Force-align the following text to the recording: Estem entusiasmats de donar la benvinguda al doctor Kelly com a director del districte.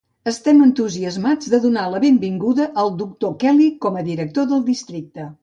Estem 0.29 0.61
entusiasmats 0.67 1.51
de 1.51 1.59
donar 1.65 1.83
la 1.91 1.99
benvinguda 2.05 2.67
al 2.85 2.91
doctor 3.03 3.37
Kelly 3.45 3.69
com 3.87 4.01
a 4.01 4.05
director 4.11 4.51
del 4.55 4.67
districte. 4.73 5.31